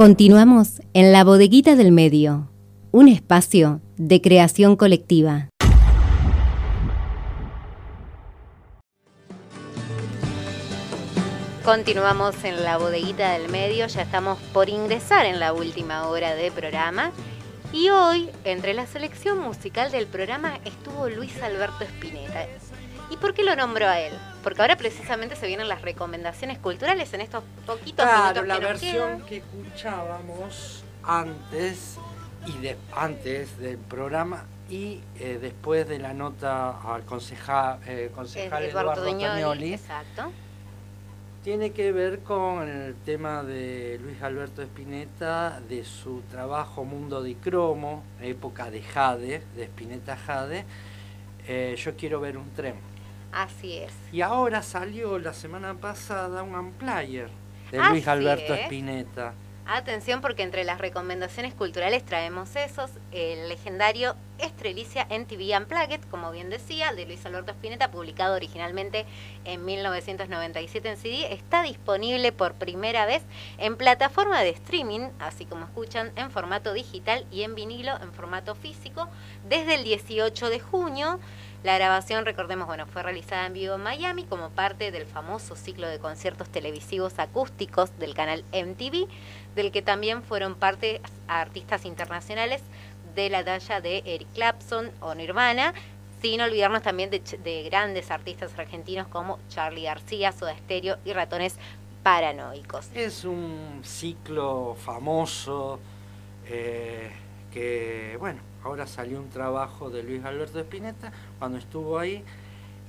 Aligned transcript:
Continuamos 0.00 0.80
en 0.94 1.12
la 1.12 1.24
bodeguita 1.24 1.76
del 1.76 1.92
medio, 1.92 2.50
un 2.90 3.06
espacio 3.06 3.82
de 3.98 4.22
creación 4.22 4.74
colectiva. 4.74 5.50
Continuamos 11.62 12.42
en 12.44 12.64
la 12.64 12.78
bodeguita 12.78 13.32
del 13.32 13.50
medio, 13.50 13.88
ya 13.88 14.00
estamos 14.00 14.38
por 14.54 14.70
ingresar 14.70 15.26
en 15.26 15.38
la 15.38 15.52
última 15.52 16.08
hora 16.08 16.34
de 16.34 16.50
programa. 16.50 17.12
Y 17.70 17.90
hoy, 17.90 18.30
entre 18.44 18.72
la 18.72 18.86
selección 18.86 19.38
musical 19.38 19.92
del 19.92 20.06
programa, 20.06 20.60
estuvo 20.64 21.10
Luis 21.10 21.42
Alberto 21.42 21.84
Spinetta. 21.84 22.46
¿Y 23.10 23.16
por 23.16 23.34
qué 23.34 23.42
lo 23.42 23.56
nombró 23.56 23.86
a 23.88 23.98
él? 24.00 24.12
Porque 24.42 24.62
ahora 24.62 24.76
precisamente 24.76 25.36
se 25.36 25.46
vienen 25.46 25.68
las 25.68 25.82
recomendaciones 25.82 26.58
culturales 26.58 27.12
en 27.12 27.20
estos 27.20 27.42
poquitos 27.66 28.06
claro, 28.06 28.42
minutos 28.42 28.46
la 28.46 28.54
que 28.54 28.60
nos 28.60 28.70
versión 28.70 29.08
quedan. 29.08 29.22
que 29.26 29.36
escuchábamos 29.38 30.84
antes 31.02 31.98
y 32.46 32.56
de, 32.58 32.76
antes 32.96 33.58
del 33.58 33.78
programa 33.78 34.44
y 34.70 35.00
eh, 35.18 35.38
después 35.40 35.88
de 35.88 35.98
la 35.98 36.14
nota 36.14 36.80
al 36.82 37.04
concejal, 37.04 37.80
eh, 37.86 38.10
concejal 38.14 38.62
Eduardo, 38.62 39.04
Exacto. 39.04 40.30
tiene 41.42 41.72
que 41.72 41.90
ver 41.90 42.20
con 42.20 42.68
el 42.68 42.94
tema 43.04 43.42
de 43.42 43.98
Luis 44.00 44.22
Alberto 44.22 44.62
Spinetta, 44.62 45.60
de 45.68 45.84
su 45.84 46.22
trabajo 46.30 46.84
Mundo 46.84 47.20
de 47.22 47.34
Cromo, 47.34 48.04
época 48.22 48.70
de 48.70 48.80
Jade, 48.82 49.42
de 49.56 49.64
Spinetta 49.64 50.16
Jade. 50.16 50.64
eh, 51.48 51.74
yo 51.76 51.96
quiero 51.96 52.20
ver 52.20 52.36
un 52.36 52.48
tren. 52.50 52.89
Así 53.32 53.78
es. 53.78 53.92
Y 54.12 54.22
ahora 54.22 54.62
salió 54.62 55.18
la 55.18 55.32
semana 55.32 55.74
pasada 55.74 56.42
un 56.42 56.54
Amplayer 56.54 57.28
de 57.70 57.78
Ah, 57.78 57.90
Luis 57.90 58.06
Alberto 58.08 58.54
¿eh? 58.54 58.62
Spinetta. 58.64 59.34
Atención 59.72 60.20
porque 60.20 60.42
entre 60.42 60.64
las 60.64 60.78
recomendaciones 60.78 61.54
culturales 61.54 62.04
traemos 62.04 62.56
esos, 62.56 62.90
el 63.12 63.48
legendario 63.48 64.16
Estrelicia 64.38 65.06
en 65.10 65.26
TV 65.26 65.56
Unplugged, 65.56 66.00
como 66.10 66.32
bien 66.32 66.50
decía, 66.50 66.92
de 66.92 67.06
Luis 67.06 67.24
Alberto 67.24 67.52
Spinetta, 67.52 67.92
publicado 67.92 68.34
originalmente 68.34 69.06
en 69.44 69.64
1997 69.64 70.88
en 70.88 70.96
CD, 70.96 71.32
está 71.32 71.62
disponible 71.62 72.32
por 72.32 72.54
primera 72.54 73.06
vez 73.06 73.22
en 73.58 73.76
plataforma 73.76 74.40
de 74.40 74.48
streaming, 74.48 75.10
así 75.20 75.44
como 75.44 75.66
escuchan, 75.66 76.10
en 76.16 76.32
formato 76.32 76.72
digital 76.72 77.24
y 77.30 77.44
en 77.44 77.54
vinilo 77.54 77.92
en 78.02 78.12
formato 78.12 78.56
físico, 78.56 79.08
desde 79.48 79.76
el 79.76 79.84
18 79.84 80.48
de 80.50 80.58
junio. 80.58 81.20
La 81.62 81.76
grabación, 81.76 82.24
recordemos, 82.24 82.66
bueno, 82.66 82.86
fue 82.86 83.02
realizada 83.02 83.46
en 83.46 83.52
vivo 83.52 83.74
en 83.74 83.82
Miami 83.82 84.24
como 84.24 84.48
parte 84.48 84.90
del 84.90 85.04
famoso 85.04 85.56
ciclo 85.56 85.88
de 85.88 85.98
conciertos 85.98 86.48
televisivos 86.48 87.18
acústicos 87.18 87.98
del 87.98 88.14
canal 88.14 88.44
MTV, 88.52 89.06
del 89.54 89.70
que 89.70 89.82
también 89.82 90.22
fueron 90.22 90.54
parte 90.54 91.02
artistas 91.28 91.84
internacionales 91.84 92.62
de 93.14 93.28
la 93.28 93.44
talla 93.44 93.82
de 93.82 94.02
Eric 94.06 94.28
Clapton 94.32 94.90
o 95.00 95.14
Nirvana, 95.14 95.74
sin 96.22 96.40
olvidarnos 96.40 96.82
también 96.82 97.10
de, 97.10 97.20
de 97.20 97.62
grandes 97.64 98.10
artistas 98.10 98.58
argentinos 98.58 99.06
como 99.08 99.38
Charlie 99.50 99.84
García, 99.84 100.32
Soda 100.32 100.56
Stereo 100.56 100.96
y 101.04 101.12
Ratones 101.12 101.56
Paranoicos. 102.02 102.88
Es 102.94 103.24
un 103.24 103.82
ciclo 103.84 104.76
famoso 104.82 105.78
eh, 106.46 107.10
que, 107.52 108.16
bueno, 108.18 108.40
ahora 108.64 108.86
salió 108.86 109.18
un 109.20 109.28
trabajo 109.30 109.90
de 109.90 110.02
Luis 110.02 110.24
Alberto 110.24 110.58
Spinetta 110.60 111.12
cuando 111.38 111.58
estuvo 111.58 111.98
ahí 111.98 112.22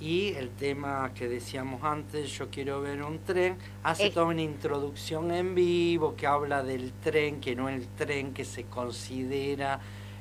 y 0.00 0.28
el 0.32 0.48
tema 0.50 1.12
que 1.14 1.28
decíamos 1.28 1.84
antes, 1.84 2.30
yo 2.30 2.48
quiero 2.48 2.80
ver 2.80 3.02
un 3.02 3.18
tren, 3.18 3.58
hace 3.82 4.06
Es- 4.06 4.14
toda 4.14 4.26
una 4.26 4.40
introducción 4.42 5.30
en 5.30 5.54
vivo 5.54 6.16
que 6.16 6.26
habla 6.26 6.62
del 6.62 6.92
tren, 7.02 7.38
que 7.40 7.54
no 7.54 7.68
el 7.68 7.86
tren 7.88 8.32
que 8.32 8.44
se 8.46 8.64
considera 8.64 9.78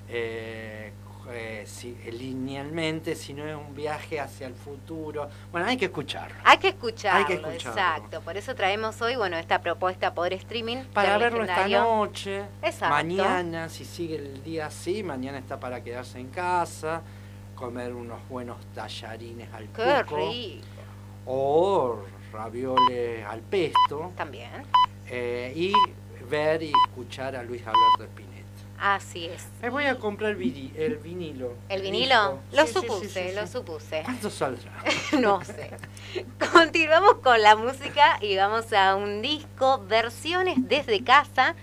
eh, 0.09 0.91
eh, 0.91 0.91
si- 1.69 1.95
linealmente, 2.11 3.15
sino 3.15 3.45
es 3.47 3.55
un 3.55 3.73
viaje 3.75 4.19
hacia 4.19 4.47
el 4.47 4.55
futuro. 4.55 5.29
Bueno, 5.51 5.67
hay 5.67 5.77
que 5.77 5.85
escucharlo. 5.85 6.35
Hay 6.43 6.57
que 6.57 6.67
Hay 6.67 6.73
que 7.25 7.33
escucharlo. 7.35 7.51
exacto. 7.53 8.21
Por 8.21 8.35
eso 8.37 8.55
traemos 8.55 9.01
hoy, 9.01 9.15
bueno, 9.15 9.37
esta 9.37 9.61
propuesta 9.61 10.13
por 10.13 10.33
streaming. 10.33 10.83
Para 10.93 11.17
verlo 11.17 11.43
esta 11.43 11.67
noche, 11.67 12.43
Exacto. 12.61 12.95
mañana, 12.95 13.69
si 13.69 13.85
sigue 13.85 14.15
el 14.17 14.43
día 14.43 14.65
así, 14.67 15.03
mañana 15.03 15.37
está 15.37 15.59
para 15.59 15.83
quedarse 15.83 16.19
en 16.19 16.29
casa, 16.29 17.01
comer 17.55 17.93
unos 17.93 18.19
buenos 18.29 18.57
tallarines 18.73 19.47
al 19.53 19.67
Qué 19.69 20.03
cuco, 20.05 20.17
rico. 20.31 20.65
o 21.25 21.99
ravioles 22.31 23.25
al 23.25 23.41
pesto, 23.41 24.11
También. 24.15 24.49
eh, 25.07 25.53
y 25.55 25.73
ver 26.29 26.63
y 26.63 26.71
escuchar 26.85 27.35
a 27.35 27.43
Luis 27.43 27.61
Alberto 27.65 28.03
Spinetta. 28.03 28.28
Así 28.79 29.25
es. 29.25 29.45
Me 29.61 29.69
voy 29.69 29.85
a 29.85 29.99
comprar 29.99 30.31
el 30.31 30.37
vinilo. 30.37 31.53
¿El 31.67 31.81
vinilo? 31.81 32.39
Lo 32.53 32.65
Sí, 32.65 32.73
sí, 32.73 32.79
sí, 32.79 32.87
supuse, 32.87 33.29
sí, 33.29 33.35
lo 33.35 33.45
supuse. 33.47 34.01
¿Cuánto 34.05 34.29
saldrá? 34.29 34.71
no 35.19 35.43
sé. 35.43 35.71
Continuamos 36.53 37.15
con 37.15 37.41
la 37.41 37.57
música 37.57 38.17
y 38.21 38.37
vamos 38.37 38.71
a 38.71 38.95
un 38.95 39.21
disco, 39.21 39.83
versiones 39.85 40.55
desde 40.69 41.03
casa. 41.03 41.55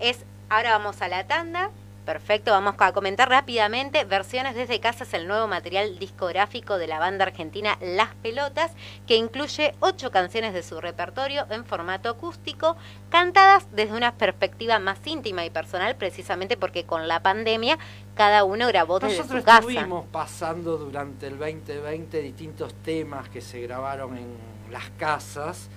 Es, 0.00 0.24
ahora 0.48 0.78
vamos 0.78 1.02
a 1.02 1.08
la 1.08 1.26
tanda. 1.26 1.70
Perfecto, 2.08 2.52
vamos 2.52 2.74
a 2.78 2.92
comentar 2.92 3.28
rápidamente. 3.28 4.02
Versiones 4.04 4.54
desde 4.54 4.80
casa 4.80 5.04
es 5.04 5.12
el 5.12 5.28
nuevo 5.28 5.46
material 5.46 5.98
discográfico 5.98 6.78
de 6.78 6.86
la 6.86 6.98
banda 6.98 7.26
argentina 7.26 7.76
Las 7.82 8.14
Pelotas, 8.14 8.72
que 9.06 9.16
incluye 9.16 9.74
ocho 9.80 10.10
canciones 10.10 10.54
de 10.54 10.62
su 10.62 10.80
repertorio 10.80 11.44
en 11.50 11.66
formato 11.66 12.08
acústico, 12.08 12.78
cantadas 13.10 13.66
desde 13.72 13.94
una 13.94 14.14
perspectiva 14.14 14.78
más 14.78 15.06
íntima 15.06 15.44
y 15.44 15.50
personal, 15.50 15.96
precisamente 15.96 16.56
porque 16.56 16.84
con 16.84 17.08
la 17.08 17.20
pandemia 17.20 17.78
cada 18.14 18.42
uno 18.42 18.68
grabó 18.68 19.00
desde 19.00 19.18
Nosotros 19.18 19.40
su 19.40 19.44
casa. 19.44 19.58
estuvimos 19.58 20.06
pasando 20.06 20.78
durante 20.78 21.26
el 21.26 21.36
2020 21.38 22.22
distintos 22.22 22.72
temas 22.82 23.28
que 23.28 23.42
se 23.42 23.60
grabaron 23.60 24.16
en 24.16 24.28
las 24.70 24.88
casas, 24.96 25.68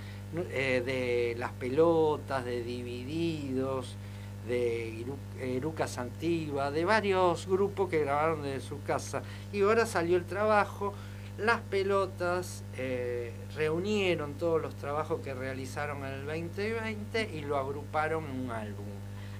eh, 0.49 0.81
de 0.85 1.35
las 1.37 1.51
pelotas, 1.51 2.45
de 2.45 2.63
Divididos, 2.63 3.97
de 4.47 4.91
Iru- 5.05 5.41
Eruca 5.41 5.87
Santiva, 5.87 6.71
de 6.71 6.85
varios 6.85 7.47
grupos 7.47 7.89
que 7.89 7.99
grabaron 7.99 8.43
desde 8.43 8.61
su 8.67 8.81
casa. 8.83 9.21
Y 9.53 9.61
ahora 9.61 9.85
salió 9.85 10.17
el 10.17 10.25
trabajo, 10.25 10.93
las 11.37 11.61
pelotas 11.61 12.63
eh, 12.77 13.33
reunieron 13.55 14.33
todos 14.35 14.61
los 14.61 14.75
trabajos 14.75 15.21
que 15.21 15.33
realizaron 15.33 15.99
en 16.05 16.13
el 16.13 16.25
2020 16.25 17.29
y 17.33 17.41
lo 17.41 17.57
agruparon 17.57 18.25
en 18.25 18.39
un 18.41 18.51
álbum. 18.51 18.85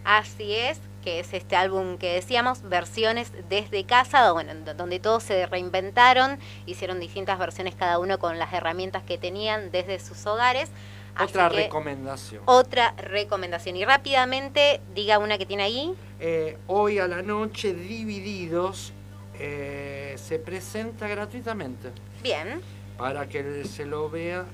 Así 0.04 0.54
es, 0.56 0.80
que 1.04 1.20
es 1.20 1.32
este 1.34 1.56
álbum 1.56 1.98
que 2.00 2.14
decíamos, 2.14 2.64
versiones 2.64 3.32
desde 3.50 3.86
casa, 3.86 4.32
bueno, 4.32 4.56
do- 4.56 4.74
donde 4.74 5.00
todos 5.00 5.22
se 5.24 5.46
reinventaron, 5.46 6.40
hicieron 6.66 7.00
distintas 7.00 7.38
versiones 7.38 7.76
cada 7.76 8.00
uno 8.00 8.18
con 8.18 8.40
las 8.40 8.52
herramientas 8.54 9.04
que 9.04 9.20
tenían 9.20 9.70
desde 9.72 10.00
sus 10.00 10.26
hogares. 10.26 10.72
Otra 11.20 11.50
recomendación. 11.50 12.44
Otra 12.46 12.94
recomendación. 12.98 13.76
Y 13.76 13.86
rápidamente, 13.86 14.82
diga 14.96 15.20
una 15.20 15.38
que 15.38 15.46
tiene 15.46 15.64
ahí. 15.64 15.94
Eh, 16.20 16.58
hoy 16.68 17.00
a 17.00 17.08
la 17.08 17.22
noche, 17.22 17.74
Divididos, 17.74 18.94
eh, 19.40 20.16
se 20.18 20.40
presenta 20.40 21.08
gratuitamente. 21.08 21.90
Bien, 22.24 22.62
Para 22.98 23.28
que 23.28 23.64
se 23.66 23.86
lo 23.86 24.10
vea, 24.10 24.46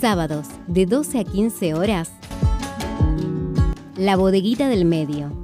Sábados 0.00 0.46
de 0.68 0.86
12 0.86 1.18
a 1.18 1.24
15 1.24 1.74
horas. 1.74 2.12
La 3.96 4.14
Bodeguita 4.16 4.68
del 4.68 4.84
Medio. 4.84 5.43